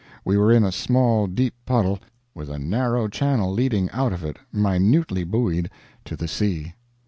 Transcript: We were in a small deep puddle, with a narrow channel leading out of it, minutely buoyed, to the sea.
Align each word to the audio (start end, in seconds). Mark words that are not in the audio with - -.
We 0.25 0.35
were 0.35 0.51
in 0.51 0.63
a 0.63 0.71
small 0.71 1.27
deep 1.27 1.53
puddle, 1.63 1.99
with 2.33 2.49
a 2.49 2.57
narrow 2.57 3.07
channel 3.07 3.53
leading 3.53 3.87
out 3.91 4.11
of 4.11 4.23
it, 4.23 4.39
minutely 4.51 5.23
buoyed, 5.23 5.69
to 6.05 6.15
the 6.15 6.27
sea. 6.27 6.73